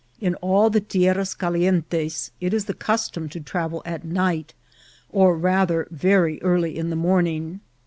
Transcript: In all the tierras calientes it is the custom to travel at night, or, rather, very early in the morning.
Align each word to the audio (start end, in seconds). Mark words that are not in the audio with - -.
In 0.19 0.33
all 0.37 0.71
the 0.71 0.79
tierras 0.81 1.35
calientes 1.35 2.31
it 2.41 2.55
is 2.55 2.65
the 2.65 2.73
custom 2.73 3.29
to 3.29 3.39
travel 3.39 3.83
at 3.85 4.03
night, 4.03 4.55
or, 5.11 5.37
rather, 5.37 5.87
very 5.91 6.41
early 6.41 6.75
in 6.75 6.89
the 6.89 6.95
morning. 6.95 7.59